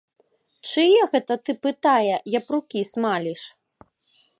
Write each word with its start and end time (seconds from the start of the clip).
Чые 0.69 1.01
гэта 1.11 1.33
ты, 1.49 1.57
пытае, 1.67 2.15
япрукі 2.41 2.79
смаліш? 2.93 3.41